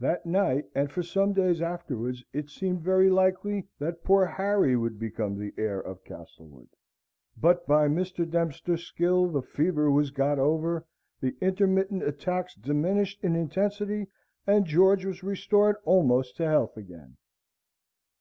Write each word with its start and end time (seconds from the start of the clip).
That 0.00 0.26
night 0.26 0.64
and 0.74 0.90
for 0.90 1.00
some 1.04 1.32
days 1.32 1.62
afterwards 1.62 2.24
it 2.32 2.50
seemed 2.50 2.80
very 2.82 3.08
likely 3.08 3.68
that 3.78 4.02
poor 4.02 4.26
Harry 4.26 4.74
would 4.74 4.98
become 4.98 5.40
heir 5.56 5.78
of 5.78 6.02
Castlewood; 6.02 6.70
but 7.40 7.68
by 7.68 7.86
Mr. 7.86 8.28
Dempster's 8.28 8.82
skill 8.84 9.28
the 9.28 9.42
fever 9.42 9.88
was 9.88 10.10
got 10.10 10.40
over, 10.40 10.84
the 11.20 11.36
intermittent 11.40 12.02
attacks 12.02 12.56
diminished 12.56 13.22
in 13.22 13.36
intensity, 13.36 14.08
and 14.44 14.66
George 14.66 15.04
was 15.06 15.22
restored 15.22 15.76
almost 15.84 16.36
to 16.38 16.48
health 16.48 16.76
again. 16.76 17.16